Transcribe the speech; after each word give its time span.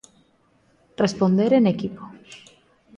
Responder 1.03 1.51
en 1.53 1.65
equipo. 1.73 2.03